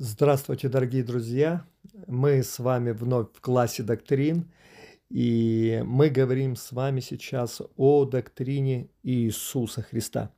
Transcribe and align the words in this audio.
Здравствуйте, 0.00 0.68
дорогие 0.68 1.02
друзья! 1.02 1.66
Мы 2.06 2.44
с 2.44 2.60
вами 2.60 2.92
вновь 2.92 3.32
в 3.34 3.40
классе 3.40 3.82
доктрин, 3.82 4.48
и 5.10 5.82
мы 5.84 6.08
говорим 6.08 6.54
с 6.54 6.70
вами 6.70 7.00
сейчас 7.00 7.60
о 7.76 8.04
доктрине 8.04 8.90
Иисуса 9.02 9.82
Христа. 9.82 10.32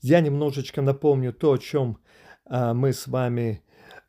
Я 0.00 0.20
немножечко 0.20 0.82
напомню 0.82 1.32
то, 1.32 1.52
о 1.52 1.58
чем 1.58 1.98
а, 2.44 2.74
мы 2.74 2.92
с 2.92 3.06
вами 3.06 3.62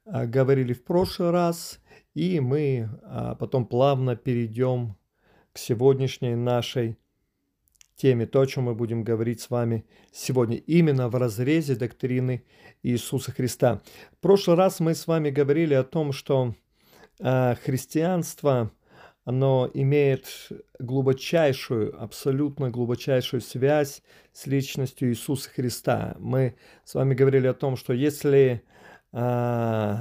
а, 0.05 0.25
говорили 0.25 0.73
в 0.73 0.83
прошлый 0.83 1.29
раз, 1.29 1.79
и 2.15 2.39
мы 2.39 2.89
а, 3.03 3.35
потом 3.35 3.67
плавно 3.67 4.15
перейдем 4.15 4.97
к 5.53 5.59
сегодняшней 5.59 6.33
нашей 6.33 6.97
теме, 7.97 8.27
то, 8.27 8.41
о 8.41 8.47
чем 8.47 8.65
мы 8.65 8.75
будем 8.75 9.03
говорить 9.03 9.41
с 9.41 9.49
вами 9.49 9.85
сегодня, 10.11 10.57
именно 10.57 11.09
в 11.09 11.15
разрезе 11.15 11.75
доктрины 11.75 12.43
Иисуса 12.83 13.31
Христа. 13.31 13.81
В 14.11 14.21
прошлый 14.21 14.55
раз 14.55 14.79
мы 14.79 14.93
с 14.93 15.07
вами 15.07 15.31
говорили 15.31 15.73
о 15.73 15.83
том, 15.83 16.13
что 16.13 16.53
э, 17.19 17.55
христианство, 17.63 18.71
оно 19.25 19.69
имеет 19.73 20.27
глубочайшую, 20.79 22.01
абсолютно 22.01 22.69
глубочайшую 22.69 23.41
связь 23.41 24.03
с 24.31 24.45
личностью 24.45 25.09
Иисуса 25.09 25.49
Христа. 25.49 26.15
Мы 26.19 26.55
с 26.85 26.93
вами 26.93 27.15
говорили 27.15 27.47
о 27.47 27.53
том, 27.53 27.75
что 27.75 27.93
если 27.93 28.63
э, 29.11 29.95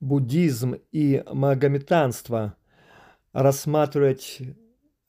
буддизм 0.00 0.76
и 0.92 1.24
магометанство 1.32 2.56
рассматривать 3.32 4.40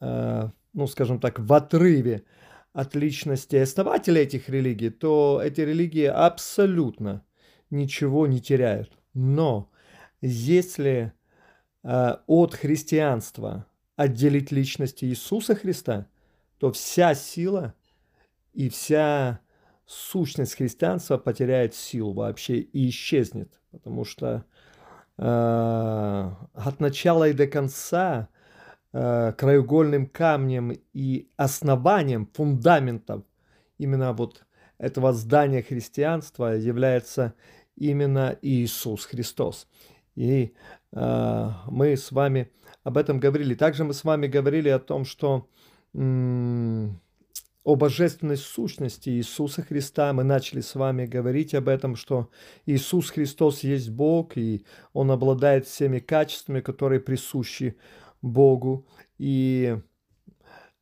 э, 0.01 0.49
ну, 0.73 0.87
скажем 0.87 1.19
так, 1.19 1.39
в 1.39 1.53
отрыве 1.53 2.23
от 2.73 2.95
личности 2.95 3.55
основателя 3.55 4.21
этих 4.21 4.49
религий, 4.49 4.89
то 4.89 5.39
эти 5.43 5.61
религии 5.61 6.05
абсолютно 6.05 7.23
ничего 7.69 8.27
не 8.27 8.41
теряют. 8.41 8.91
Но 9.13 9.69
если 10.21 11.13
э, 11.83 12.15
от 12.25 12.55
христианства 12.55 13.67
отделить 13.95 14.51
личность 14.51 15.03
Иисуса 15.03 15.55
Христа, 15.55 16.07
то 16.57 16.71
вся 16.71 17.13
сила 17.13 17.75
и 18.53 18.69
вся 18.69 19.39
сущность 19.85 20.55
христианства 20.55 21.17
потеряет 21.17 21.75
силу 21.75 22.13
вообще 22.13 22.57
и 22.59 22.89
исчезнет, 22.89 23.59
потому 23.71 24.05
что 24.05 24.45
э, 25.17 26.31
от 26.53 26.79
начала 26.79 27.29
и 27.29 27.33
до 27.33 27.47
конца 27.47 28.29
Э, 28.95 29.33
краеугольным 29.35 30.05
камнем 30.05 30.71
и 30.93 31.27
основанием, 31.35 32.29
фундаментом 32.31 33.25
именно 33.79 34.13
вот 34.13 34.45
этого 34.77 35.13
здания 35.13 35.63
христианства 35.63 36.55
является 36.55 37.33
именно 37.75 38.37
Иисус 38.43 39.05
Христос. 39.05 39.67
И 40.13 40.53
э, 40.91 41.49
мы 41.65 41.97
с 41.97 42.11
вами 42.11 42.51
об 42.83 42.99
этом 42.99 43.19
говорили. 43.19 43.55
Также 43.55 43.83
мы 43.83 43.95
с 43.95 44.03
вами 44.03 44.27
говорили 44.27 44.69
о 44.69 44.77
том, 44.77 45.05
что 45.05 45.47
о 45.95 47.75
божественной 47.75 48.37
сущности 48.37 49.09
Иисуса 49.09 49.63
Христа. 49.63 50.13
Мы 50.13 50.23
начали 50.23 50.61
с 50.61 50.75
вами 50.75 51.05
говорить 51.07 51.55
об 51.55 51.67
этом, 51.67 51.95
что 51.95 52.29
Иисус 52.67 53.09
Христос 53.09 53.61
есть 53.61 53.89
Бог, 53.89 54.37
и 54.37 54.65
Он 54.93 55.09
обладает 55.09 55.65
всеми 55.65 55.99
качествами, 55.99 56.61
которые 56.61 56.99
присущи 56.99 57.75
Богу. 58.23 58.87
И 59.19 59.77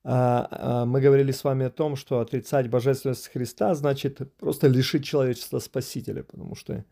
а, 0.03 0.47
а, 0.50 0.86
мы 0.86 1.02
говорили 1.02 1.31
с 1.31 1.44
вами 1.44 1.66
о 1.66 1.70
том, 1.70 1.95
что 1.95 2.20
отрицать 2.22 2.70
божественность 2.70 3.28
Христа 3.28 3.75
значит 3.75 4.36
просто 4.38 4.67
лишить 4.67 5.03
человечества 5.03 5.59
Спасителя, 5.59 6.23
потому 6.23 6.56
что 6.56 6.86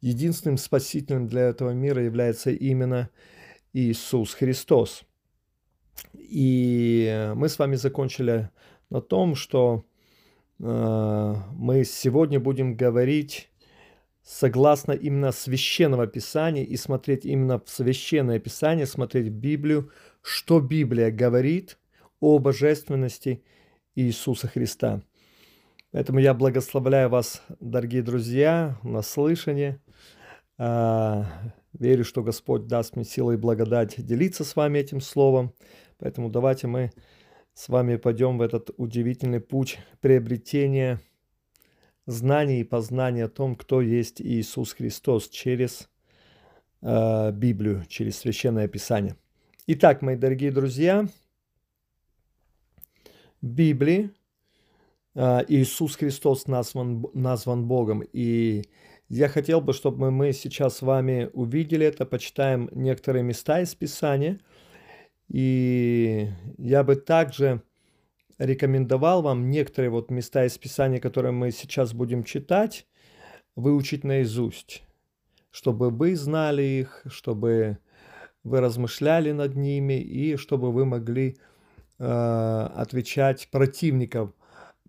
единственным 0.00 0.58
Спасителем 0.58 1.28
для 1.28 1.42
этого 1.42 1.70
мира 1.70 2.02
является 2.02 2.50
именно 2.50 3.10
Иисус 3.72 4.34
Христос. 4.34 5.04
И 6.14 7.32
мы 7.36 7.48
с 7.48 7.58
вами 7.58 7.76
закончили 7.76 8.50
на 8.88 9.00
том, 9.00 9.34
что 9.34 9.84
э, 10.58 11.34
мы 11.52 11.84
сегодня 11.84 12.40
будем 12.40 12.74
говорить 12.74 13.49
согласно 14.22 14.92
именно 14.92 15.32
священного 15.32 16.06
писания 16.06 16.64
и 16.64 16.76
смотреть 16.76 17.24
именно 17.24 17.58
в 17.58 17.68
священное 17.68 18.38
писание, 18.38 18.86
смотреть 18.86 19.28
в 19.28 19.32
Библию, 19.32 19.90
что 20.22 20.60
Библия 20.60 21.10
говорит 21.10 21.78
о 22.20 22.38
божественности 22.38 23.42
Иисуса 23.94 24.48
Христа. 24.48 25.02
Поэтому 25.92 26.20
я 26.20 26.34
благословляю 26.34 27.08
вас, 27.08 27.42
дорогие 27.58 28.02
друзья, 28.02 28.78
на 28.82 29.02
слышание. 29.02 29.80
А, 30.58 31.26
верю, 31.72 32.04
что 32.04 32.22
Господь 32.22 32.66
даст 32.66 32.94
мне 32.94 33.04
силы 33.04 33.34
и 33.34 33.38
благодать 33.38 33.94
делиться 34.04 34.44
с 34.44 34.54
вами 34.54 34.78
этим 34.78 35.00
словом. 35.00 35.52
Поэтому 35.98 36.30
давайте 36.30 36.66
мы 36.66 36.92
с 37.54 37.68
вами 37.68 37.96
пойдем 37.96 38.38
в 38.38 38.42
этот 38.42 38.70
удивительный 38.76 39.40
путь 39.40 39.78
приобретения– 40.00 41.00
знание 42.06 42.60
и 42.60 42.64
познание 42.64 43.24
о 43.24 43.28
том, 43.28 43.54
кто 43.56 43.80
есть 43.80 44.20
Иисус 44.20 44.72
Христос 44.72 45.28
через 45.28 45.88
э, 46.82 47.32
Библию, 47.32 47.84
через 47.88 48.18
Священное 48.18 48.68
Писание. 48.68 49.16
Итак, 49.66 50.02
мои 50.02 50.16
дорогие 50.16 50.50
друзья, 50.50 51.06
Библии 53.42 54.10
э, 55.14 55.44
Иисус 55.48 55.96
Христос 55.96 56.46
назван, 56.46 57.06
назван 57.14 57.66
Богом. 57.66 58.02
И 58.12 58.64
я 59.08 59.28
хотел 59.28 59.60
бы, 59.60 59.72
чтобы 59.72 60.10
мы 60.10 60.32
сейчас 60.32 60.78
с 60.78 60.82
вами 60.82 61.30
увидели 61.32 61.86
это, 61.86 62.06
почитаем 62.06 62.68
некоторые 62.72 63.22
места 63.22 63.60
из 63.60 63.74
Писания. 63.74 64.40
И 65.28 66.28
я 66.58 66.82
бы 66.82 66.96
также 66.96 67.62
рекомендовал 68.40 69.22
вам 69.22 69.50
некоторые 69.50 69.90
вот 69.90 70.10
места 70.10 70.46
из 70.46 70.56
Писания, 70.56 70.98
которые 70.98 71.32
мы 71.32 71.50
сейчас 71.50 71.92
будем 71.92 72.24
читать, 72.24 72.86
выучить 73.54 74.02
наизусть, 74.02 74.82
чтобы 75.50 75.90
вы 75.90 76.16
знали 76.16 76.62
их, 76.62 77.02
чтобы 77.06 77.78
вы 78.42 78.60
размышляли 78.60 79.32
над 79.32 79.56
ними 79.56 80.00
и 80.00 80.36
чтобы 80.36 80.72
вы 80.72 80.86
могли 80.86 81.36
э, 81.98 82.68
отвечать 82.74 83.48
противникам, 83.50 84.34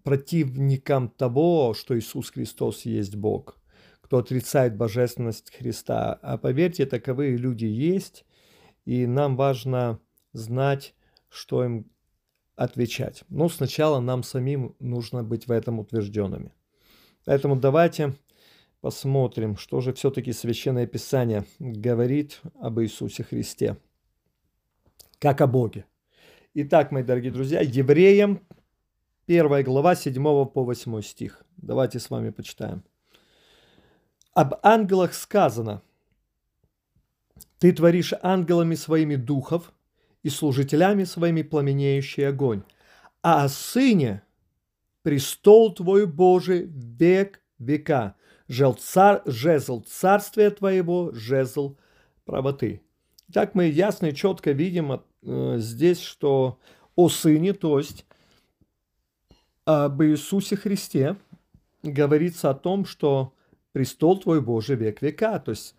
противникам 0.03 1.09
того, 1.09 1.73
что 1.73 2.00
Иисус 2.00 2.31
Христос 2.31 2.85
есть 2.85 3.17
Бог, 3.17 3.57
кто 4.00 4.19
отрицает 4.19 4.78
божественность 4.78 5.53
Христа. 5.53 6.17
А 6.22 6.38
поверьте, 6.38 6.85
таковые 6.85 7.35
люди 7.35 7.66
есть, 7.66 8.25
и 8.85 9.06
нам 9.06 9.35
важно 9.35 10.00
знать, 10.31 10.95
что 11.28 11.66
им 11.66 11.91
отвечать. 12.56 13.23
Но 13.29 13.50
сначала 13.50 14.00
нам 14.00 14.23
самим 14.23 14.75
нужно 14.79 15.23
быть 15.23 15.47
в 15.47 15.51
этом 15.51 15.79
утвержденными. 15.79 16.53
Поэтому 17.25 17.56
давайте 17.56 18.16
посмотрим, 18.81 19.57
что 19.57 19.81
же 19.81 19.94
все-таки 19.94 20.34
Священное 20.34 20.88
Писание 20.88 21.45
говорит 21.59 22.41
об 22.59 22.79
Иисусе 22.79 23.23
Христе, 23.23 23.78
как 25.19 25.41
о 25.41 25.47
Боге. 25.47 25.85
Итак, 26.53 26.91
мои 26.91 27.03
дорогие 27.03 27.31
друзья, 27.31 27.61
Евреям 27.61 28.41
1 29.28 29.63
глава 29.63 29.95
7 29.95 30.23
по 30.47 30.63
8 30.63 31.01
стих. 31.01 31.44
Давайте 31.57 32.00
с 32.00 32.09
вами 32.09 32.31
почитаем. 32.31 32.84
Об 34.34 34.56
ангелах 34.63 35.13
сказано, 35.13 35.81
«Ты 37.59 37.72
творишь 37.72 38.13
ангелами 38.22 38.75
своими 38.75 39.16
духов, 39.16 39.73
и 40.24 40.30
служителями 40.30 41.04
своими 41.04 41.42
пламенеющий 41.42 42.28
огонь. 42.28 42.64
А 43.24 43.44
о 43.44 43.50
Сыне 43.50 44.23
престол 45.03 45.73
Твой 45.73 46.06
Божий 46.06 46.66
век 46.66 47.41
века, 47.59 48.16
жел 48.47 48.73
цар, 48.73 49.22
жезл 49.26 49.82
царствия 49.82 50.50
Твоего, 50.52 51.12
жезл 51.14 51.78
правоты. 52.26 52.82
Так 53.32 53.56
мы 53.56 53.66
ясно 53.66 54.08
и 54.08 54.16
четко 54.16 54.52
видим 54.52 55.02
э, 55.23 55.56
здесь, 55.58 56.02
что 56.02 56.59
о 56.96 57.09
Сыне, 57.09 57.53
то 57.53 57.79
есть 57.79 58.06
об 59.66 60.02
Иисусе 60.03 60.56
Христе, 60.56 61.16
говорится 61.84 62.50
о 62.50 62.56
том, 62.56 62.85
что 62.85 63.34
престол 63.72 64.20
Твой 64.20 64.41
Божий 64.41 64.76
век 64.76 65.02
века. 65.02 65.40
То 65.40 65.52
есть 65.52 65.76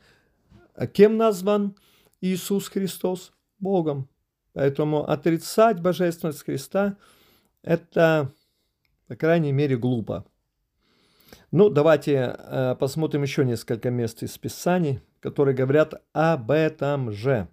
кем 0.95 1.17
назван 1.17 1.77
Иисус 2.21 2.69
Христос? 2.69 3.33
Богом. 3.63 4.09
Поэтому 4.53 5.09
отрицать 5.09 5.81
божественность 5.81 6.45
Христа– 6.45 6.97
это, 7.63 8.33
по 9.09 9.17
крайней 9.17 9.53
мере, 9.53 9.77
глупо. 9.77 10.27
Ну, 11.51 11.69
давайте 11.71 12.37
э, 12.37 12.77
посмотрим 12.79 13.23
еще 13.23 13.45
несколько 13.45 13.91
мест 13.91 14.23
из 14.23 14.37
Писаний, 14.39 15.01
которые 15.21 15.55
говорят 15.55 16.03
об 16.13 16.51
этом 16.51 17.13
же. 17.13 17.49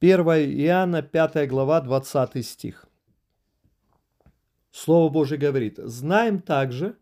1 0.00 0.20
Иоанна, 0.20 1.02
5 1.02 1.48
глава, 1.48 1.80
20 1.80 2.46
стих. 2.46 2.86
Слово 4.70 5.08
Божие 5.10 5.38
говорит, 5.38 5.78
знаем 5.78 6.42
также, 6.42 6.96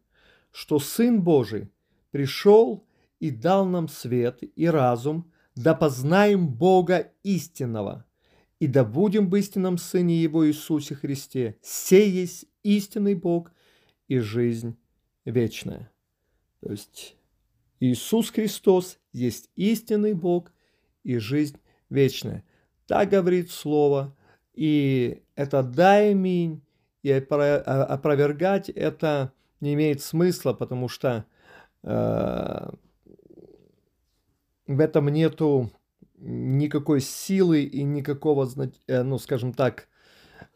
что 0.53 0.79
Сын 0.79 1.23
Божий 1.23 1.73
пришел 2.13 2.87
и 3.19 3.33
дал 3.33 3.67
нам 3.67 3.89
свет 3.89 4.39
и 4.43 4.69
разум, 4.69 5.33
да 5.57 5.75
познаем 5.75 6.47
Бога 6.47 7.11
истинного, 7.25 8.05
и 8.65 8.67
да 8.67 8.83
будем 8.83 9.29
в 9.29 9.37
истинном 9.37 9.77
Сыне 9.77 10.23
Его 10.23 10.49
Иисусе 10.49 10.95
Христе. 10.95 11.59
Сей 11.61 12.11
есть 12.11 12.47
истинный 12.63 13.15
Бог 13.15 13.53
и 14.09 14.21
жизнь 14.21 14.79
вечная. 15.27 15.93
То 16.61 16.71
есть 16.71 17.15
Иисус 17.79 18.31
Христос 18.31 18.99
есть 19.13 19.51
истинный 19.55 20.15
Бог 20.15 20.51
и 21.03 21.19
жизнь 21.19 21.59
вечная. 21.91 22.43
Так 22.87 23.11
говорит 23.11 23.51
Слово, 23.51 24.17
и 24.55 25.23
это 25.35 25.63
да, 25.63 25.97
аминь, 25.97 26.63
и 27.03 27.11
опровергать 27.13 28.71
это 28.71 29.35
не 29.61 29.75
имеет 29.75 30.01
смысла, 30.01 30.55
потому 30.55 30.89
что 30.89 31.27
э, 31.83 32.71
в 34.67 34.81
этом 34.81 35.09
нету 35.11 35.71
никакой 36.19 37.01
силы 37.01 37.63
и 37.63 37.83
никакого, 37.83 38.49
э, 38.87 39.03
ну, 39.03 39.19
скажем 39.19 39.53
так, 39.53 39.89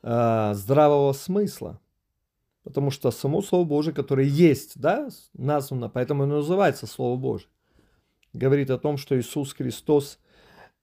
э, 0.02 0.52
здравого 0.55 1.12
смысла. 1.12 1.81
Потому 2.64 2.90
что 2.90 3.10
само 3.10 3.43
Слово 3.43 3.64
Божие, 3.64 3.94
которое 3.94 4.26
есть, 4.26 4.78
да, 4.78 5.08
названо, 5.34 5.88
поэтому 5.88 6.25
и 6.25 6.26
называется 6.26 6.87
Слово 6.87 7.16
Божие, 7.16 7.49
говорит 8.32 8.70
о 8.70 8.78
том, 8.78 8.99
что 8.99 9.19
Иисус 9.19 9.55
Христос 9.55 10.19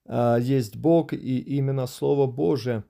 э, 0.04 0.38
есть 0.40 0.76
Бог, 0.76 1.12
и 1.12 1.38
именно 1.38 1.86
Слово 1.86 2.26
Божие 2.26 2.84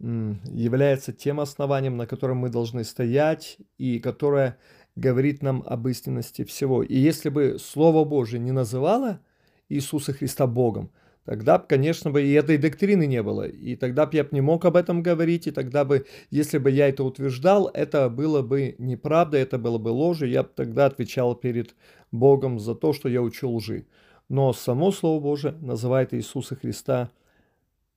является 0.00 1.12
тем 1.12 1.40
основанием, 1.40 1.96
на 1.96 2.06
котором 2.06 2.38
мы 2.38 2.50
должны 2.50 2.84
стоять, 2.84 3.58
и 3.78 4.00
которое 4.00 4.58
говорит 4.96 5.42
нам 5.42 5.62
об 5.66 5.88
истинности 5.88 6.44
всего. 6.44 6.82
И 6.82 6.96
если 6.96 7.28
бы 7.28 7.58
Слово 7.58 8.04
Божие 8.04 8.40
не 8.40 8.52
называло 8.52 9.20
Иисуса 9.68 10.12
Христа 10.12 10.46
Богом, 10.46 10.90
тогда 11.24 11.58
бы, 11.58 11.66
конечно 11.66 12.10
бы, 12.10 12.22
и 12.22 12.32
этой 12.32 12.58
доктрины 12.58 13.06
не 13.06 13.22
было. 13.22 13.46
И 13.46 13.76
тогда 13.76 14.06
бы 14.06 14.16
я 14.16 14.24
бы 14.24 14.30
не 14.32 14.40
мог 14.40 14.64
об 14.64 14.76
этом 14.76 15.02
говорить, 15.02 15.46
и 15.46 15.50
тогда 15.50 15.84
бы, 15.84 16.06
если 16.30 16.58
бы 16.58 16.70
я 16.70 16.88
это 16.88 17.04
утверждал, 17.04 17.70
это 17.72 18.08
было 18.08 18.42
бы 18.42 18.74
неправда, 18.78 19.38
это 19.38 19.58
было 19.58 19.78
бы 19.78 19.88
ложью, 19.88 20.28
я 20.28 20.42
бы 20.42 20.50
тогда 20.54 20.86
отвечал 20.86 21.34
перед 21.34 21.74
Богом 22.12 22.58
за 22.58 22.74
то, 22.74 22.92
что 22.92 23.08
я 23.08 23.22
учу 23.22 23.50
лжи. 23.50 23.86
Но 24.28 24.52
само 24.52 24.92
Слово 24.92 25.20
Божие 25.20 25.52
называет 25.60 26.14
Иисуса 26.14 26.56
Христа 26.56 27.10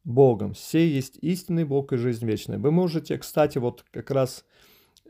Богом. 0.03 0.56
Сей 0.56 0.89
есть 0.89 1.18
истинный 1.21 1.65
Бог 1.65 1.94
и 1.94 1.97
жизнь 1.97 2.25
вечная. 2.25 2.57
Вы 2.57 2.71
можете, 2.71 3.18
кстати, 3.18 3.57
вот 3.57 3.85
как 3.91 4.12
раз 4.12 4.45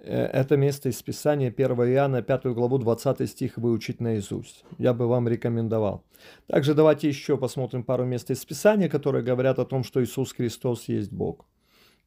это 0.04 0.58
место 0.58 0.90
из 0.90 1.02
Писания 1.02 1.50
1 1.50 1.68
Иоанна 1.68 2.22
5 2.22 2.46
главу 2.48 2.78
20 2.78 3.30
стих 3.30 3.58
выучить 3.58 4.00
наизусть. 4.02 4.64
Я 4.78 4.94
бы 4.94 5.08
вам 5.08 5.28
рекомендовал. 5.28 6.04
Также 6.48 6.74
давайте 6.74 7.08
еще 7.08 7.38
посмотрим 7.38 7.84
пару 7.84 8.06
мест 8.06 8.32
из 8.32 8.46
Писания, 8.46 8.90
которые 8.90 9.24
говорят 9.24 9.60
о 9.60 9.66
том, 9.66 9.84
что 9.84 10.04
Иисус 10.04 10.34
Христос 10.34 10.88
есть 10.88 11.12
Бог. 11.12 11.46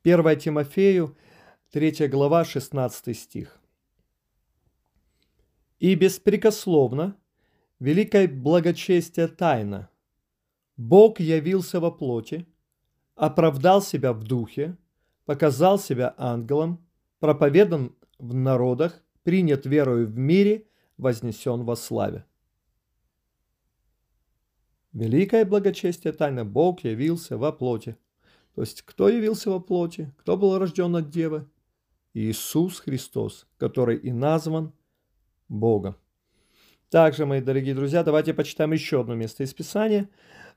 1 0.05 0.39
Тимофею 0.39 1.17
3 1.73 2.09
глава 2.09 2.45
16 2.45 3.17
стих. 3.17 3.61
«И 5.79 5.95
беспрекословно, 5.95 7.17
великое 7.79 8.29
благочестие 8.29 9.29
тайна, 9.29 9.91
Бог 10.77 11.21
явился 11.21 11.79
во 11.79 11.91
плоти, 11.91 12.47
оправдал 13.15 13.83
себя 13.83 14.15
в 14.15 14.23
духе, 14.23 14.79
показал 15.27 15.79
себя 15.79 16.15
ангелом, 16.17 16.79
проповедан 17.21 17.95
в 18.19 18.35
народах, 18.35 19.03
принят 19.23 19.67
верою 19.67 20.07
в 20.07 20.19
мире, 20.19 20.67
вознесен 20.97 21.65
во 21.65 21.77
славе. 21.77 22.25
Великое 24.93 25.45
благочестие 25.45 26.13
тайна 26.13 26.45
Бог 26.45 26.83
явился 26.83 27.39
во 27.39 27.53
плоти. 27.53 27.97
То 28.55 28.63
есть, 28.63 28.83
кто 28.83 29.09
явился 29.09 29.51
во 29.51 29.61
плоти? 29.61 30.13
Кто 30.19 30.37
был 30.37 30.59
рожден 30.59 30.97
от 30.97 31.11
Девы? 31.11 31.49
Иисус 32.13 32.81
Христос, 32.81 33.47
который 33.57 33.97
и 33.97 34.13
назван 34.13 34.73
Богом. 35.49 35.97
Также, 36.89 37.25
мои 37.25 37.41
дорогие 37.41 37.75
друзья, 37.75 38.03
давайте 38.03 38.35
почитаем 38.35 38.73
еще 38.73 39.03
одно 39.03 39.15
место 39.15 39.45
из 39.45 39.55
Писания. 39.55 40.11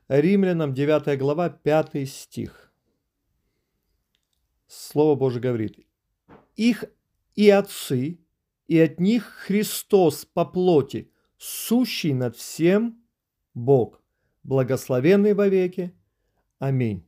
Римлянам 0.08 0.74
9 0.74 1.16
глава, 1.16 1.48
5 1.48 2.08
стих. 2.08 2.72
Слово 4.66 5.14
Божие 5.14 5.40
говорит, 5.40 5.86
их 6.56 6.84
и 7.34 7.50
отцы, 7.50 8.18
и 8.66 8.78
от 8.78 9.00
них 9.00 9.24
Христос 9.24 10.24
по 10.24 10.44
плоти, 10.44 11.10
сущий 11.36 12.12
над 12.12 12.36
всем 12.36 13.02
Бог, 13.54 14.02
благословенный 14.42 15.34
вовеки. 15.34 15.94
Аминь. 16.58 17.06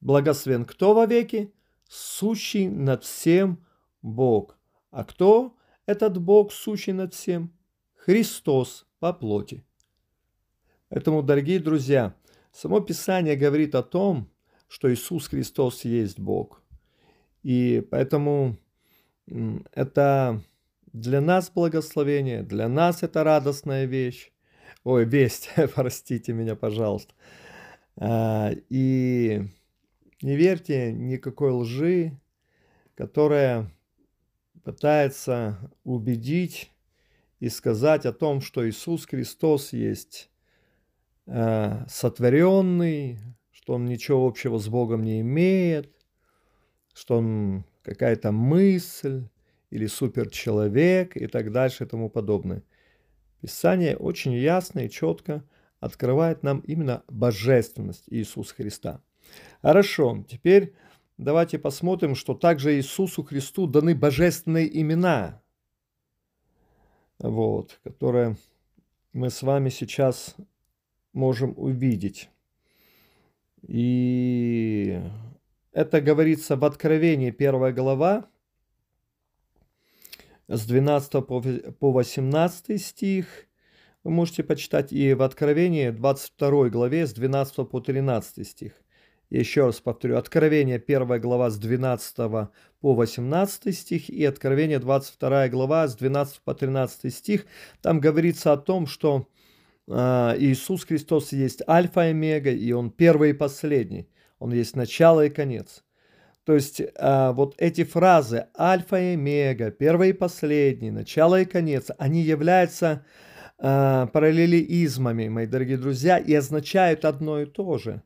Благословен 0.00 0.64
кто 0.64 0.94
вовеки? 0.94 1.52
Сущий 1.88 2.68
над 2.68 3.04
всем 3.04 3.64
Бог. 4.02 4.58
А 4.90 5.04
кто 5.04 5.56
этот 5.86 6.20
Бог, 6.20 6.52
сущий 6.52 6.92
над 6.92 7.14
всем? 7.14 7.52
Христос 7.94 8.86
по 8.98 9.12
плоти. 9.12 9.64
Поэтому, 10.88 11.22
дорогие 11.22 11.60
друзья, 11.60 12.14
само 12.52 12.80
Писание 12.80 13.36
говорит 13.36 13.74
о 13.74 13.82
том, 13.82 14.30
что 14.68 14.92
Иисус 14.92 15.28
Христос 15.28 15.84
есть 15.84 16.18
Бог. 16.18 16.62
И 17.42 17.86
поэтому 17.90 18.56
это 19.72 20.42
для 20.92 21.20
нас 21.20 21.50
благословение, 21.50 22.42
для 22.42 22.68
нас 22.68 23.02
это 23.02 23.24
радостная 23.24 23.84
вещь. 23.84 24.32
Ой, 24.84 25.04
весть, 25.04 25.50
простите 25.74 26.32
меня, 26.32 26.56
пожалуйста. 26.56 27.14
А, 27.96 28.50
и 28.68 29.42
не 30.22 30.36
верьте 30.36 30.92
никакой 30.92 31.50
лжи, 31.50 32.18
которая 32.94 33.70
пытается 34.64 35.72
убедить 35.84 36.70
и 37.40 37.48
сказать 37.48 38.06
о 38.06 38.12
том, 38.12 38.40
что 38.40 38.68
Иисус 38.68 39.06
Христос 39.06 39.72
есть 39.72 40.30
а, 41.26 41.86
сотворенный, 41.88 43.18
что 43.50 43.74
он 43.74 43.86
ничего 43.86 44.26
общего 44.26 44.58
с 44.58 44.68
Богом 44.68 45.02
не 45.02 45.20
имеет, 45.20 45.94
что 46.94 47.18
он 47.18 47.64
какая-то 47.82 48.32
мысль 48.32 49.28
или 49.70 49.86
суперчеловек 49.86 51.16
и 51.16 51.26
так 51.26 51.52
дальше 51.52 51.84
и 51.84 51.86
тому 51.86 52.10
подобное. 52.10 52.62
Писание 53.40 53.96
очень 53.96 54.32
ясно 54.32 54.80
и 54.80 54.90
четко 54.90 55.44
открывает 55.78 56.42
нам 56.42 56.60
именно 56.60 57.02
божественность 57.08 58.04
Иисуса 58.08 58.54
Христа. 58.54 59.00
Хорошо, 59.62 60.24
теперь 60.28 60.74
давайте 61.16 61.58
посмотрим, 61.58 62.14
что 62.14 62.34
также 62.34 62.76
Иисусу 62.76 63.22
Христу 63.22 63.66
даны 63.66 63.94
божественные 63.94 64.80
имена, 64.80 65.42
вот, 67.18 67.80
которые 67.82 68.36
мы 69.12 69.30
с 69.30 69.42
вами 69.42 69.70
сейчас 69.70 70.36
можем 71.12 71.54
увидеть. 71.56 72.30
И 73.62 75.00
это 75.72 76.00
говорится 76.00 76.56
в 76.56 76.64
Откровении, 76.64 77.30
первая 77.30 77.72
глава, 77.72 78.26
с 80.48 80.66
12 80.66 81.12
по 81.78 81.92
18 81.92 82.82
стих. 82.82 83.26
Вы 84.02 84.10
можете 84.10 84.42
почитать 84.42 84.92
и 84.92 85.14
в 85.14 85.22
Откровении 85.22 85.90
22 85.90 86.70
главе 86.70 87.06
с 87.06 87.12
12 87.12 87.68
по 87.68 87.80
13 87.80 88.46
стих. 88.46 88.72
Еще 89.28 89.66
раз 89.66 89.80
повторю, 89.80 90.16
Откровение 90.16 90.82
1 90.84 91.20
глава 91.20 91.50
с 91.50 91.58
12 91.58 92.16
по 92.80 92.94
18 92.94 93.76
стих 93.76 94.10
и 94.10 94.24
Откровение 94.24 94.80
22 94.80 95.48
глава 95.50 95.86
с 95.86 95.94
12 95.94 96.40
по 96.40 96.52
13 96.52 97.14
стих. 97.14 97.46
Там 97.80 98.00
говорится 98.00 98.52
о 98.52 98.56
том, 98.56 98.88
что 98.88 99.28
э, 99.86 99.92
Иисус 100.38 100.84
Христос 100.84 101.30
есть 101.32 101.62
Альфа 101.68 102.08
и 102.08 102.10
Омега, 102.10 102.50
и 102.50 102.72
Он 102.72 102.90
первый 102.90 103.30
и 103.30 103.34
последний. 103.34 104.08
Он 104.40 104.52
есть 104.52 104.74
начало 104.74 105.26
и 105.26 105.30
конец. 105.30 105.84
То 106.44 106.54
есть 106.54 106.82
а, 106.96 107.32
вот 107.32 107.54
эти 107.58 107.84
фразы 107.84 108.48
альфа 108.58 108.96
и 108.96 109.12
омега, 109.12 109.70
первый 109.70 110.10
и 110.10 110.14
последний, 110.14 110.90
начало 110.90 111.42
и 111.42 111.44
конец, 111.44 111.90
они 111.98 112.22
являются 112.22 113.04
а, 113.58 114.06
параллелизмами, 114.06 115.28
мои 115.28 115.46
дорогие 115.46 115.76
друзья, 115.76 116.18
и 116.18 116.34
означают 116.34 117.04
одно 117.04 117.40
и 117.40 117.46
то 117.46 117.76
же. 117.76 118.02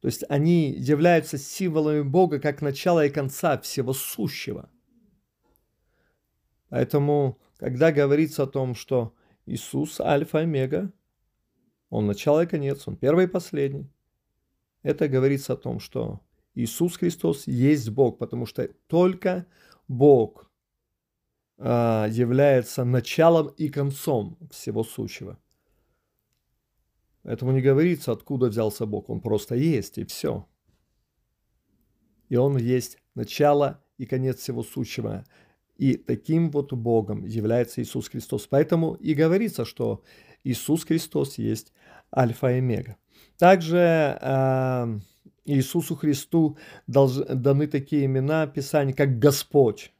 То 0.00 0.06
есть 0.06 0.24
они 0.28 0.70
являются 0.72 1.38
символами 1.38 2.00
Бога 2.00 2.40
как 2.40 2.62
начала 2.62 3.04
и 3.04 3.10
конца 3.10 3.58
всего 3.58 3.92
сущего. 3.92 4.70
Поэтому, 6.70 7.38
когда 7.58 7.92
говорится 7.92 8.44
о 8.44 8.48
том, 8.48 8.74
что 8.74 9.14
Иисус 9.44 10.00
альфа 10.00 10.38
и 10.38 10.42
омега, 10.42 10.90
он 11.90 12.06
начало 12.06 12.42
и 12.42 12.46
конец, 12.46 12.88
он 12.88 12.96
первый 12.96 13.26
и 13.26 13.28
последний, 13.28 13.90
это 14.84 15.08
говорится 15.08 15.54
о 15.54 15.56
том, 15.56 15.80
что 15.80 16.20
Иисус 16.54 16.96
Христос 16.96 17.48
есть 17.48 17.88
Бог, 17.90 18.18
потому 18.18 18.46
что 18.46 18.68
только 18.86 19.46
Бог 19.88 20.48
а, 21.56 22.06
является 22.08 22.84
началом 22.84 23.48
и 23.48 23.68
концом 23.68 24.38
всего 24.50 24.84
сущего. 24.84 25.38
Этому 27.24 27.52
не 27.52 27.62
говорится, 27.62 28.12
откуда 28.12 28.48
взялся 28.48 28.84
Бог. 28.84 29.08
Он 29.08 29.20
просто 29.20 29.54
есть, 29.54 29.96
и 29.96 30.04
все. 30.04 30.46
И 32.28 32.36
Он 32.36 32.58
есть 32.58 32.98
начало 33.14 33.82
и 33.96 34.04
конец 34.04 34.38
всего 34.40 34.62
сущего. 34.62 35.24
И 35.76 35.96
таким 35.96 36.50
вот 36.50 36.74
Богом 36.74 37.24
является 37.24 37.82
Иисус 37.82 38.10
Христос. 38.10 38.46
Поэтому 38.46 38.94
и 38.94 39.14
говорится, 39.14 39.64
что 39.64 40.04
Иисус 40.44 40.84
Христос 40.84 41.38
есть 41.38 41.72
Альфа 42.14 42.52
и 42.52 42.58
Омега. 42.58 42.98
Также 43.38 44.18
э, 44.20 44.98
Иисусу 45.44 45.96
Христу 45.96 46.56
долж, 46.86 47.16
даны 47.28 47.66
такие 47.66 48.06
имена 48.06 48.46
Писания, 48.46 48.94
как 48.94 49.18
Господь. 49.18 49.92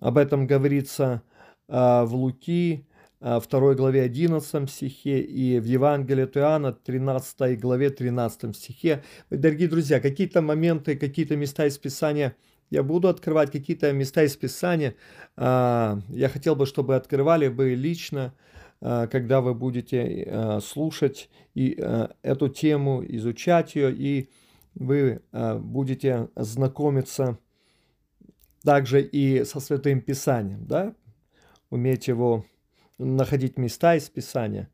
Об 0.00 0.18
этом 0.18 0.46
говорится 0.46 1.22
э, 1.68 2.02
в 2.04 2.14
Луки, 2.14 2.86
э, 3.20 3.40
2 3.40 3.74
главе 3.74 4.02
11 4.02 4.70
стихе 4.70 5.20
и 5.20 5.58
в 5.58 5.64
Евангелии 5.64 6.24
от 6.24 6.36
Иоанна 6.36 6.72
13 6.72 7.58
главе 7.60 7.90
13 7.90 8.54
стихе. 8.56 9.02
Дорогие 9.30 9.68
друзья, 9.68 10.00
какие-то 10.00 10.42
моменты, 10.42 10.96
какие-то 10.96 11.36
места 11.36 11.66
из 11.66 11.78
Писания 11.78 12.36
я 12.70 12.82
буду 12.82 13.08
открывать 13.08 13.50
какие-то 13.50 13.92
места 13.92 14.22
из 14.24 14.36
Писания. 14.36 14.94
Э, 15.36 15.96
я 16.08 16.28
хотел 16.28 16.54
бы, 16.54 16.66
чтобы 16.66 16.96
открывали 16.96 17.48
вы 17.48 17.74
лично, 17.74 18.34
э, 18.34 18.48
когда 18.80 19.40
вы 19.40 19.54
будете 19.54 20.22
э, 20.22 20.60
слушать 20.60 21.30
и 21.54 21.70
эту 22.22 22.48
тему, 22.48 23.04
изучать 23.06 23.74
ее, 23.74 23.92
и 23.92 24.30
вы 24.74 25.22
будете 25.32 26.28
знакомиться 26.36 27.38
также 28.62 29.02
и 29.02 29.44
со 29.44 29.58
Святым 29.58 30.00
Писанием, 30.00 30.66
да, 30.66 30.94
уметь 31.70 32.06
его 32.06 32.44
находить 32.98 33.56
места 33.58 33.96
из 33.96 34.08
Писания, 34.08 34.68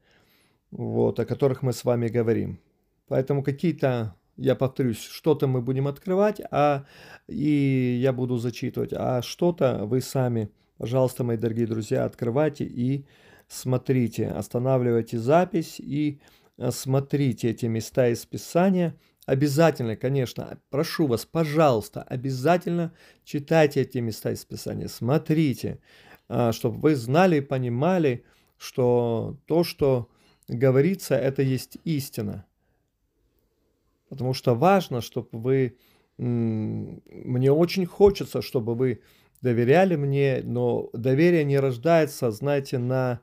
вот, 0.71 1.21
о 1.21 1.25
которых 1.25 1.63
мы 1.63 1.73
с 1.73 1.85
вами 1.85 2.09
говорим. 2.09 2.61
Поэтому 3.09 3.43
какие-то, 3.43 4.15
я 4.37 4.55
повторюсь, 4.55 5.01
что-то 5.01 5.47
мы 5.47 5.63
будем 5.63 5.87
открывать, 5.87 6.41
а 6.51 6.85
и 7.29 7.99
я 8.01 8.13
буду 8.13 8.37
зачитывать, 8.37 8.93
а 8.93 9.23
что-то 9.23 9.85
вы 9.85 10.01
сами, 10.01 10.51
пожалуйста, 10.79 11.25
мои 11.25 11.37
дорогие 11.37 11.67
друзья, 11.67 12.05
открывайте 12.05 12.65
и 12.65 13.07
смотрите, 13.49 14.29
останавливайте 14.29 15.19
запись 15.19 15.81
и 15.81 16.21
э, 16.59 16.71
смотрите 16.71 17.51
эти 17.51 17.67
места 17.67 18.09
из 18.09 18.25
Писания– 18.27 18.95
Обязательно, 19.27 19.97
конечно, 19.97 20.61
прошу 20.69 21.07
вас, 21.07 21.25
пожалуйста, 21.25 22.03
обязательно 22.03 22.93
читайте 23.25 23.81
эти 23.81 23.99
места 23.99 24.33
из 24.33 24.45
Писания, 24.45 24.87
смотрите, 24.89 25.81
а, 26.29 26.53
чтобы 26.53 26.79
вы 26.81 26.95
знали 26.95 27.39
и 27.39 27.41
понимали, 27.41 28.25
что 28.59 29.39
то, 29.47 29.65
что 29.65 30.11
говорится, 30.47 31.15
это 31.15 31.41
есть 31.41 31.79
истина. 31.85 32.45
Потому 34.11 34.35
что 34.35 34.55
важно, 34.55 35.01
чтобы 35.01 35.29
вы... 35.33 35.79
Мне 36.17 37.51
очень 37.51 37.87
хочется, 37.87 38.41
чтобы 38.41 38.77
вы 38.77 39.01
доверяли 39.45 39.95
мне, 39.95 40.43
но 40.43 40.91
доверие 40.93 41.45
не 41.45 41.61
рождается, 41.61 42.33
знаете, 42.33 42.79
на 42.79 43.21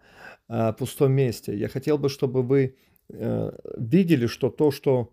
а, 0.48 0.72
пустом 0.72 1.12
месте. 1.12 1.58
Я 1.58 1.68
хотел 1.68 1.98
бы, 1.98 2.08
чтобы 2.08 2.42
вы 2.44 2.76
э, 3.10 3.52
видели, 3.78 4.28
что 4.28 4.50
то, 4.50 4.72
что 4.72 5.12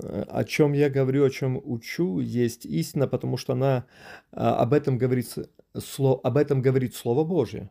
Э, 0.00 0.24
о 0.28 0.44
чем 0.44 0.72
я 0.72 0.88
говорю, 0.88 1.24
о 1.24 1.30
чем 1.30 1.60
учу, 1.62 2.20
есть 2.20 2.64
истина, 2.66 3.06
потому 3.06 3.36
что 3.36 3.52
она 3.52 3.86
а, 4.32 4.56
об 4.56 4.72
этом 4.72 4.98
говорит, 4.98 5.34
об 5.98 6.36
этом 6.36 6.62
говорит 6.62 6.94
Слово 6.94 7.24
Божье. 7.24 7.70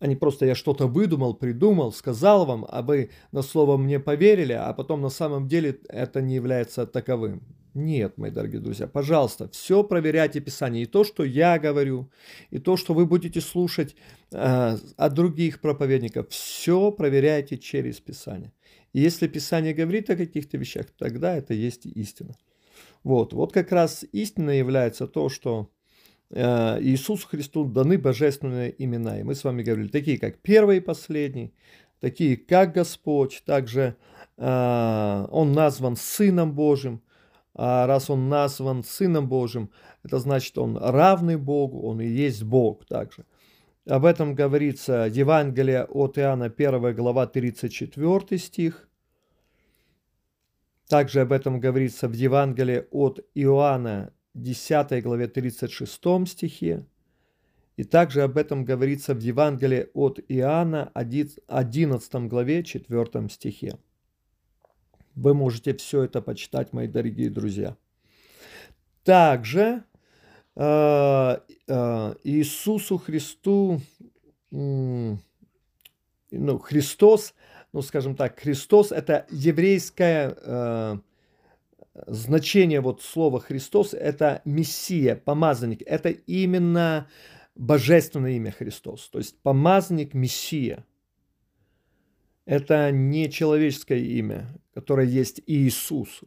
А 0.00 0.08
не 0.08 0.16
просто 0.16 0.46
я 0.46 0.56
что-то 0.56 0.88
выдумал, 0.88 1.34
придумал, 1.34 1.92
сказал 1.92 2.44
вам, 2.44 2.66
а 2.68 2.82
вы 2.82 3.10
на 3.30 3.42
слово 3.42 3.76
мне 3.76 4.00
поверили, 4.00 4.52
а 4.52 4.72
потом 4.72 5.00
на 5.00 5.10
самом 5.10 5.46
деле 5.46 5.78
это 5.88 6.20
не 6.20 6.34
является 6.34 6.86
таковым. 6.86 7.42
Нет, 7.74 8.18
мои 8.18 8.30
дорогие 8.30 8.60
друзья, 8.60 8.86
пожалуйста, 8.86 9.48
все 9.48 9.82
проверяйте 9.82 10.40
Писание. 10.40 10.82
И 10.82 10.86
то, 10.86 11.04
что 11.04 11.24
я 11.24 11.58
говорю, 11.58 12.10
и 12.50 12.58
то, 12.58 12.76
что 12.76 12.92
вы 12.92 13.06
будете 13.06 13.40
слушать 13.40 13.96
э, 14.30 14.76
от 14.96 15.14
других 15.14 15.60
проповедников, 15.60 16.28
все 16.28 16.90
проверяйте 16.90 17.56
через 17.56 17.98
Писание. 17.98 18.52
И 18.92 19.00
если 19.00 19.26
Писание 19.26 19.72
говорит 19.72 20.10
о 20.10 20.16
каких-то 20.16 20.58
вещах, 20.58 20.86
тогда 20.98 21.34
это 21.34 21.54
есть 21.54 21.86
истина. 21.86 22.36
Вот, 23.04 23.32
вот 23.32 23.52
как 23.52 23.72
раз 23.72 24.04
истина 24.12 24.50
является 24.50 25.06
то, 25.06 25.30
что 25.30 25.70
э, 26.28 26.78
Иисусу 26.82 27.26
Христу 27.26 27.64
даны 27.64 27.96
божественные 27.96 28.74
имена. 28.76 29.18
И 29.18 29.22
мы 29.22 29.34
с 29.34 29.44
вами 29.44 29.62
говорили, 29.62 29.88
такие 29.88 30.18
как 30.18 30.40
первый 30.42 30.76
и 30.76 30.80
последний, 30.80 31.54
такие 32.00 32.36
как 32.36 32.74
Господь, 32.74 33.42
также 33.46 33.96
э, 34.36 35.26
Он 35.30 35.54
назван 35.54 35.96
Сыном 35.96 36.52
Божьим. 36.52 37.00
А 37.54 37.86
раз 37.86 38.08
Он 38.08 38.28
назван 38.28 38.82
Сыном 38.82 39.28
Божьим, 39.28 39.70
это 40.02 40.18
значит, 40.18 40.56
Он 40.56 40.76
равный 40.76 41.36
Богу, 41.36 41.82
Он 41.82 42.00
и 42.00 42.06
есть 42.06 42.42
Бог 42.42 42.86
также. 42.86 43.24
Об 43.86 44.04
этом 44.04 44.34
говорится 44.34 45.08
Евангелие 45.12 45.84
от 45.84 46.16
Иоанна 46.16 46.46
1 46.46 46.94
глава 46.94 47.26
34 47.26 48.38
стих. 48.38 48.88
Также 50.88 51.20
об 51.22 51.32
этом 51.32 51.58
говорится 51.58 52.08
в 52.08 52.12
Евангелии 52.12 52.86
от 52.90 53.20
Иоанна 53.34 54.12
10 54.34 55.02
главе 55.02 55.26
36 55.26 56.28
стихе. 56.28 56.86
И 57.76 57.84
также 57.84 58.22
об 58.22 58.36
этом 58.36 58.64
говорится 58.64 59.14
в 59.14 59.18
Евангелии 59.18 59.88
от 59.94 60.20
Иоанна 60.28 60.90
11 60.94 62.14
главе 62.28 62.62
4 62.62 63.28
стихе. 63.28 63.78
Вы 65.14 65.34
можете 65.34 65.74
все 65.74 66.04
это 66.04 66.22
почитать, 66.22 66.72
мои 66.72 66.86
дорогие 66.86 67.28
друзья. 67.28 67.76
Также 69.04 69.84
э, 70.56 71.36
э, 71.68 72.14
Иисусу 72.24 72.98
Христу, 72.98 73.80
ну, 74.50 75.18
Христос, 76.30 77.34
ну, 77.72 77.82
скажем 77.82 78.16
так, 78.16 78.40
Христос– 78.40 78.92
это 78.92 79.26
еврейское 79.30 80.36
э, 80.38 80.98
значение 82.06 82.80
вот 82.80 83.02
слова 83.02 83.40
Христос– 83.40 83.92
это 83.94 84.40
Мессия, 84.44 85.16
помазанник. 85.16 85.82
Это 85.84 86.10
именно 86.10 87.08
божественное 87.54 88.32
имя 88.32 88.50
Христос, 88.50 89.08
то 89.10 89.18
есть 89.18 89.38
помазанник, 89.42 90.14
Мессия. 90.14 90.86
Это 92.44 92.90
не 92.90 93.30
человеческое 93.30 94.00
имя, 94.00 94.48
которое 94.74 95.06
есть 95.06 95.40
Иисус. 95.46 96.22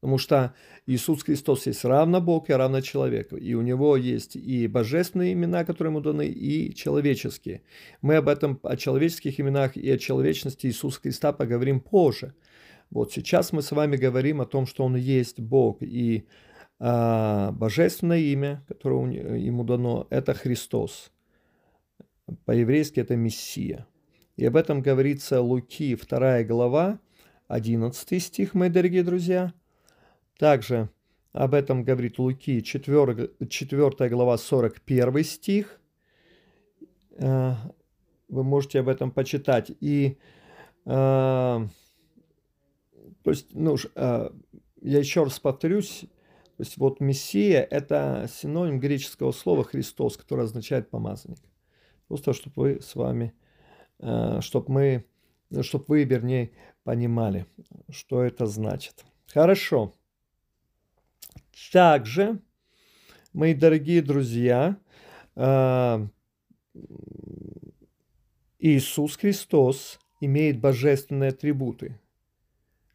Потому 0.00 0.18
что 0.18 0.54
Иисус 0.86 1.24
Христос 1.24 1.66
есть 1.66 1.84
равно 1.84 2.20
Бог 2.20 2.50
и 2.50 2.52
равно 2.52 2.80
человек. 2.80 3.32
И 3.32 3.54
у 3.54 3.62
него 3.62 3.96
есть 3.96 4.36
и 4.36 4.68
божественные 4.68 5.32
имена, 5.32 5.64
которые 5.64 5.90
ему 5.90 6.00
даны, 6.00 6.26
и 6.28 6.72
человеческие. 6.72 7.62
Мы 8.00 8.16
об 8.16 8.28
этом, 8.28 8.60
о 8.62 8.76
человеческих 8.76 9.40
именах 9.40 9.76
и 9.76 9.90
о 9.90 9.98
человечности 9.98 10.66
Иисуса 10.66 11.00
Христа 11.00 11.32
поговорим 11.32 11.80
позже. 11.80 12.34
Вот 12.90 13.12
сейчас 13.12 13.52
мы 13.52 13.60
с 13.60 13.72
вами 13.72 13.96
говорим 13.96 14.40
о 14.40 14.46
том, 14.46 14.66
что 14.66 14.84
он 14.84 14.94
есть 14.94 15.40
Бог. 15.40 15.82
И 15.82 16.26
а, 16.78 17.50
божественное 17.52 18.20
имя, 18.20 18.64
которое 18.68 19.36
ему 19.36 19.64
дано, 19.64 20.06
это 20.10 20.32
Христос. 20.32 21.10
По-еврейски 22.44 23.00
это 23.00 23.16
Мессия. 23.16 23.86
И 24.38 24.46
об 24.46 24.56
этом 24.56 24.80
говорится 24.80 25.42
Луки, 25.42 25.94
2 25.94 26.44
глава, 26.44 26.98
11 27.48 28.22
стих, 28.22 28.54
мои 28.54 28.70
дорогие 28.70 29.02
друзья– 29.02 29.52
также 30.38 30.88
об 31.32 31.52
этом 31.52 31.82
говорит 31.82 32.18
Луки, 32.18 32.62
4, 32.62 33.30
4 33.48 34.08
глава, 34.08 34.38
41 34.38 35.24
стих. 35.24 35.80
Э, 37.16 37.54
вы 38.28 38.44
можете 38.44 38.80
об 38.80 38.88
этом 38.88 39.10
почитать. 39.10 39.72
И, 39.80 40.16
э, 40.86 40.86
то 40.86 41.70
есть, 43.24 43.48
ну, 43.52 43.76
э, 43.96 44.30
я 44.80 44.98
еще 44.98 45.24
раз 45.24 45.40
повторюсь, 45.40 46.04
то 46.56 46.62
есть 46.62 46.76
вот 46.76 47.00
Мессия– 47.00 47.62
это 47.70 48.28
синоним 48.32 48.78
греческого 48.78 49.32
слова 49.32 49.64
Христос, 49.64 50.16
который 50.16 50.44
означает 50.44 50.88
помазанник. 50.88 51.40
Просто 52.06 52.32
чтобы 52.32 52.62
вы 52.62 52.80
с 52.80 52.94
вами, 52.94 53.34
чтобы 54.00 54.72
мы, 54.72 55.04
чтобы 55.62 55.84
вы, 55.88 56.04
вернее, 56.04 56.50
понимали, 56.84 57.46
что 57.90 58.22
это 58.22 58.46
значит. 58.46 59.04
Хорошо. 59.26 59.92
Также, 61.72 62.40
мои 63.32 63.54
дорогие 63.54 64.00
друзья, 64.00 64.78
а, 65.36 66.06
Иисус 68.58 69.16
Христос 69.16 69.98
имеет 70.20 70.60
божественные 70.60 71.30
атрибуты, 71.30 72.00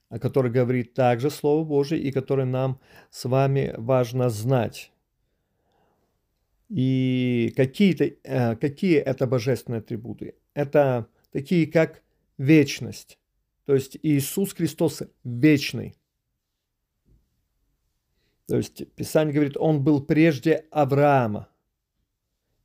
о 0.09 0.19
которых 0.19 0.53
говорит 0.53 0.93
также 0.93 1.29
Слово 1.29 1.63
Божие 1.63 2.01
и 2.01 2.11
которые 2.11 2.45
нам 2.45 2.79
с 3.11 3.25
вами 3.25 3.73
важно 3.77 4.29
знать. 4.29 4.91
И 6.69 7.53
какие-то, 7.55 8.05
э, 8.05 8.55
какие 8.55 8.97
это 8.97 9.27
божественные 9.27 9.79
атрибуты? 9.79 10.35
Это 10.53 11.07
такие, 11.31 11.67
как 11.67 12.03
вечность. 12.37 13.17
То 13.65 13.75
есть 13.75 13.97
Иисус 14.03 14.53
Христос 14.53 15.03
вечный. 15.23 15.95
То 18.47 18.57
есть 18.57 18.87
Писание 18.95 19.33
говорит, 19.33 19.57
Он 19.57 19.83
был 19.83 20.01
прежде 20.01 20.65
Авраама. 20.71 21.49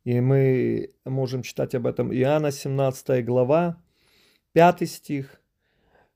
И 0.04 0.20
мы 0.20 0.94
можем 1.04 1.42
читать 1.42 1.74
об 1.74 1.86
этом 1.86 2.12
Иоанна 2.12 2.50
17 2.50 3.24
глава, 3.24 3.80
5 4.52 4.88
стих. 4.88 5.40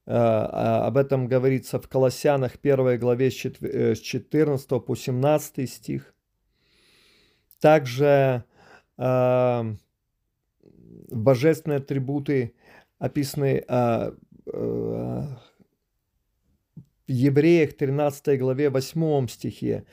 Э, 0.04 0.14
а, 0.14 0.86
об 0.86 0.96
этом 0.96 1.28
говорится 1.28 1.78
в 1.78 1.88
Колоссянах 1.88 2.56
1 2.60 2.98
главе 2.98 3.30
с 3.30 3.34
14 3.34 4.72
э, 4.72 4.80
по 4.80 4.96
17 4.96 5.70
стих. 5.70 6.14
Также 7.60 8.44
э, 8.98 9.74
божественные 11.12 11.78
атрибуты 11.78 12.54
описаны 12.99 13.64
э, 13.66 14.12
э, 14.47 15.23
в 17.07 17.11
Евреях 17.11 17.75
13 17.75 18.38
главе 18.38 18.71
8 18.71 19.28
стихе. 19.28 19.85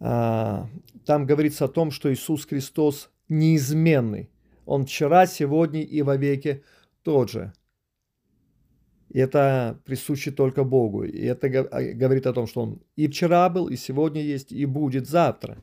Э, 0.00 0.64
там 1.04 1.26
говорится 1.26 1.66
о 1.66 1.68
том, 1.68 1.90
что 1.90 2.12
Иисус 2.12 2.46
Христос 2.46 3.10
неизменный. 3.28 4.30
Он 4.64 4.86
вчера, 4.86 5.26
сегодня 5.26 5.82
и 5.82 6.02
во 6.02 6.16
веки 6.16 6.64
тот 7.02 7.30
же. 7.30 7.52
И 9.10 9.20
это 9.20 9.80
присуще 9.84 10.32
только 10.32 10.64
Богу. 10.64 11.04
И 11.04 11.24
это 11.24 11.48
говорит 11.48 12.26
о 12.26 12.32
том, 12.32 12.46
что 12.46 12.62
Он 12.62 12.82
и 12.96 13.06
вчера 13.06 13.48
был, 13.48 13.68
и 13.68 13.76
сегодня 13.76 14.20
есть, 14.20 14.52
и 14.52 14.66
будет 14.66 15.08
завтра. 15.08 15.58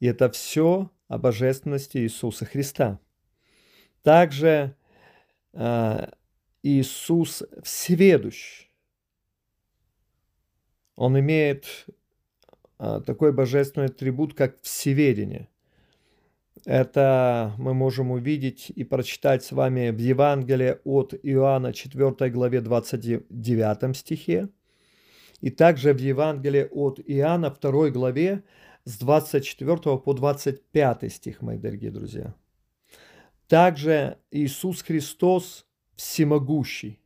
И 0.00 0.06
это 0.06 0.30
все 0.30 0.90
о 1.08 1.18
божественности 1.18 1.98
Иисуса 1.98 2.46
Христа. 2.46 2.98
Также 4.02 4.74
э, 5.52 6.06
Иисус 6.62 7.42
всеведущ. 7.62 8.68
Он 10.96 11.18
имеет 11.18 11.86
э, 12.78 13.00
такой 13.06 13.32
божественный 13.32 13.86
атрибут, 13.86 14.34
как 14.34 14.60
всеведение. 14.62 15.48
Это 16.64 17.54
мы 17.58 17.74
можем 17.74 18.12
увидеть 18.12 18.70
и 18.70 18.84
прочитать 18.84 19.42
с 19.42 19.52
вами 19.52 19.90
в 19.90 19.98
Евангелии 19.98 20.78
от 20.84 21.14
Иоанна 21.22 21.72
4 21.72 22.30
главе 22.30 22.60
29 22.60 23.96
стихе. 23.96 24.48
И 25.40 25.50
также 25.50 25.92
в 25.92 25.98
Евангелии 25.98 26.68
от 26.70 27.00
Иоанна 27.04 27.50
2 27.50 27.90
главе 27.90 28.44
с 28.84 28.98
24 28.98 29.98
по 29.98 30.12
25 30.12 31.12
стих, 31.12 31.42
мои 31.42 31.58
дорогие 31.58 31.90
друзья. 31.90 32.34
Также 33.52 34.16
Иисус 34.30 34.80
Христос 34.80 35.66
всемогущий. 35.94 36.98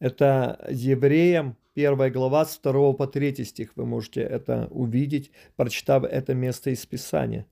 Это 0.00 0.66
евреям 0.68 1.56
1 1.76 2.12
глава 2.12 2.44
с 2.44 2.58
2 2.58 2.92
по 2.94 3.06
3 3.06 3.44
стих. 3.44 3.70
Вы 3.76 3.86
можете 3.86 4.20
это 4.22 4.66
увидеть, 4.72 5.30
прочитав 5.54 6.02
это 6.02 6.34
место 6.34 6.70
из 6.70 6.84
Писания. 6.84 7.46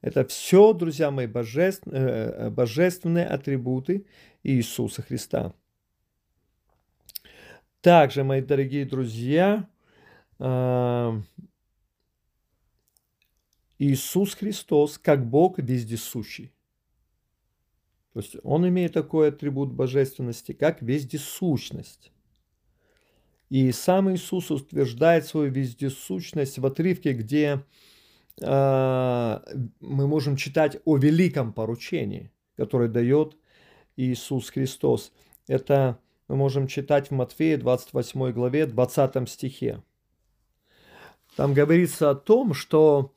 Это 0.00 0.24
все, 0.24 0.72
друзья 0.72 1.10
мои, 1.10 1.26
божественные, 1.26 2.08
э, 2.08 2.48
божественные 2.48 3.26
атрибуты 3.26 4.06
Иисуса 4.42 5.02
Христа. 5.02 5.52
Также, 7.82 8.24
мои 8.24 8.40
дорогие 8.40 8.86
друзья, 8.86 9.68
э, 10.38 11.20
Иисус 13.80 14.34
Христос 14.34 14.98
как 14.98 15.26
Бог 15.26 15.58
вездесущий. 15.58 16.52
То 18.12 18.20
есть 18.20 18.36
он 18.42 18.68
имеет 18.68 18.92
такой 18.92 19.28
атрибут 19.28 19.72
божественности, 19.72 20.52
как 20.52 20.82
вездесущность. 20.82 22.12
И 23.48 23.72
сам 23.72 24.14
Иисус 24.14 24.50
утверждает 24.50 25.24
свою 25.24 25.50
вездесущность 25.50 26.58
в 26.58 26.66
отрывке, 26.66 27.14
где 27.14 27.64
э, 28.42 29.40
мы 29.80 30.06
можем 30.06 30.36
читать 30.36 30.78
о 30.84 30.98
великом 30.98 31.54
поручении, 31.54 32.30
которое 32.56 32.90
дает 32.90 33.38
Иисус 33.96 34.50
Христос. 34.50 35.10
Это 35.48 35.98
мы 36.28 36.36
можем 36.36 36.66
читать 36.66 37.08
в 37.08 37.12
Матфея 37.12 37.56
28 37.56 38.32
главе 38.32 38.66
20 38.66 39.26
стихе. 39.26 39.82
Там 41.34 41.54
говорится 41.54 42.10
о 42.10 42.14
том, 42.14 42.52
что 42.52 43.14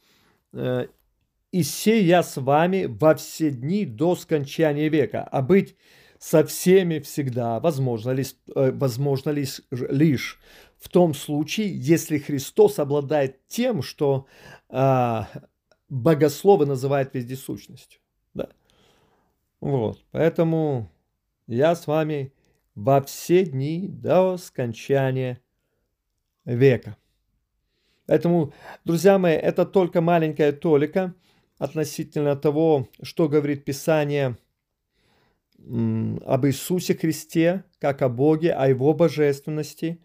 «И 0.54 1.64
се 1.64 2.02
я 2.02 2.24
с 2.24 2.42
вами 2.42 2.86
во 2.86 3.16
все 3.16 3.52
дни 3.52 3.86
до 3.86 4.16
скончания 4.16 4.90
века, 4.90 5.24
а 5.24 5.42
быть 5.42 5.76
со 6.24 6.46
всеми 6.46 7.00
всегда, 7.00 7.60
возможно 7.60 8.12
лишь, 8.12 8.36
э, 8.56 8.72
возможно 8.72 9.32
лишь, 9.32 9.60
лишь 9.72 10.40
в 10.78 10.88
том 10.88 11.14
случае, 11.14 11.78
если 11.78 12.18
Христос 12.18 12.80
обладает 12.80 13.46
тем, 13.48 13.82
что 13.82 14.26
э, 14.70 15.22
богословы 15.90 16.66
называют 16.66 17.14
вездесущностью. 17.14 18.00
Да? 18.34 18.48
Вот, 19.60 20.02
поэтому 20.12 20.90
я 21.48 21.76
с 21.76 21.88
вами 21.88 22.34
во 22.74 23.02
все 23.02 23.44
дни 23.44 23.90
до 23.90 24.38
скончания 24.38 25.42
века. 26.46 26.96
Поэтому, 28.06 28.54
друзья 28.86 29.18
мои, 29.18 29.34
это 29.34 29.66
только 29.66 30.02
маленькая 30.02 30.52
толика 30.52 31.14
относительно 31.58 32.36
того, 32.36 32.88
что 33.02 33.30
говорит 33.30 33.64
Писание 33.64 34.38
об 35.58 36.46
Иисусе 36.46 36.96
Христе, 36.96 37.64
как 37.80 38.02
о 38.02 38.10
Боге, 38.10 38.52
о 38.52 38.68
Его 38.68 38.94
божественности. 38.94 40.02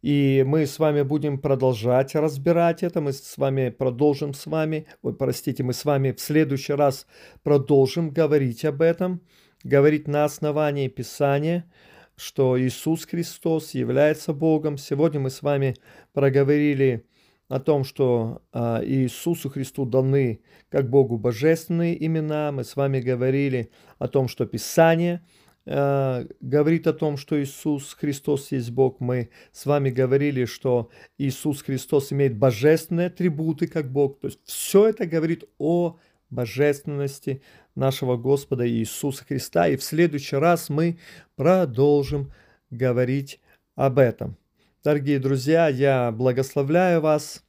И 0.00 0.44
мы 0.46 0.66
с 0.66 0.78
вами 0.78 1.02
будем 1.02 1.38
продолжать 1.38 2.14
разбирать 2.14 2.82
это. 2.82 3.00
Мы 3.00 3.12
с 3.12 3.38
вами 3.38 3.70
продолжим 3.70 4.34
с 4.34 4.46
вами, 4.46 4.86
ой, 5.02 5.14
простите, 5.14 5.62
мы 5.62 5.72
с 5.72 5.84
вами 5.84 6.12
в 6.12 6.20
следующий 6.20 6.72
раз 6.72 7.06
продолжим 7.42 8.10
говорить 8.10 8.64
об 8.64 8.82
этом, 8.82 9.22
говорить 9.64 10.08
на 10.08 10.24
основании 10.24 10.88
Писания, 10.88 11.70
что 12.16 12.60
Иисус 12.60 13.06
Христос 13.06 13.74
является 13.74 14.32
Богом. 14.32 14.76
Сегодня 14.76 15.20
мы 15.20 15.30
с 15.30 15.42
вами 15.42 15.76
проговорили 16.12 17.06
о 17.48 17.60
том, 17.60 17.84
что 17.84 18.42
а, 18.52 18.82
Иисусу 18.84 19.50
Христу 19.50 19.84
даны 19.84 20.40
как 20.70 20.88
Богу 20.88 21.18
божественные 21.18 22.04
имена. 22.04 22.50
Мы 22.52 22.64
с 22.64 22.76
вами 22.76 23.00
говорили 23.00 23.70
о 23.98 24.08
том, 24.08 24.28
что 24.28 24.46
Писание 24.46 25.22
а, 25.66 26.24
говорит 26.40 26.86
о 26.86 26.92
том, 26.92 27.16
что 27.16 27.40
Иисус 27.42 27.94
Христос 27.94 28.52
есть 28.52 28.70
Бог. 28.70 29.00
Мы 29.00 29.30
с 29.52 29.66
вами 29.66 29.90
говорили, 29.90 30.44
что 30.44 30.90
Иисус 31.18 31.62
Христос 31.62 32.12
имеет 32.12 32.36
божественные 32.36 33.08
атрибуты 33.08 33.66
как 33.66 33.90
Бог. 33.92 34.20
То 34.20 34.28
есть 34.28 34.40
все 34.44 34.88
это 34.88 35.06
говорит 35.06 35.44
о 35.58 35.98
божественности 36.30 37.42
нашего 37.74 38.16
Господа 38.16 38.68
Иисуса 38.68 39.24
Христа. 39.24 39.68
И 39.68 39.76
в 39.76 39.82
следующий 39.82 40.36
раз 40.36 40.68
мы 40.68 40.98
продолжим 41.36 42.32
говорить 42.70 43.40
об 43.76 43.98
этом. 43.98 44.36
Дорогие 44.84 45.20
друзья, 45.20 45.68
я 45.68 46.10
благословляю 46.10 47.00
вас. 47.00 47.44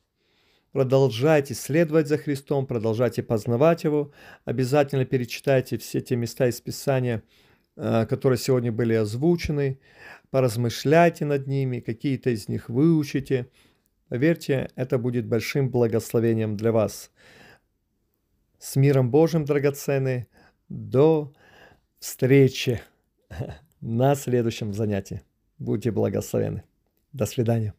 Продолжайте 0.71 1.55
следовать 1.55 2.07
за 2.07 2.19
Христом, 2.19 2.67
продолжайте 2.67 3.23
познавать 3.23 3.85
Его. 3.85 4.11
Обязательно 4.45 5.03
перечитайте 5.03 5.79
все 5.79 5.99
те 6.01 6.15
места 6.15 6.47
из 6.47 6.61
Писания, 6.61 7.23
э, 7.75 8.05
которые 8.05 8.37
сегодня 8.37 8.71
были 8.71 8.93
озвучены. 8.93 9.79
Поразмышляйте 10.29 11.25
над 11.25 11.47
ними, 11.47 11.79
какие-то 11.79 12.29
из 12.29 12.49
них 12.49 12.69
выучите. 12.69 13.49
Поверьте, 14.09 14.69
это 14.75 14.99
будет 14.99 15.25
большим 15.25 15.71
благословением 15.71 16.55
для 16.55 16.71
вас. 16.71 17.09
С 18.59 18.75
миром 18.75 19.09
Божьим, 19.09 19.43
драгоценные. 19.43 20.27
До 20.69 21.33
встречи 21.97 22.79
на 23.81 24.13
следующем 24.13 24.71
занятии. 24.71 25.23
Будьте 25.57 25.89
благословены. 25.89 26.63
До 27.13 27.25
свидания. 27.25 27.73